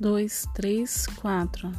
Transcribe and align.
dois, 0.00 0.46
três, 0.54 1.06
quatro. 1.06 1.70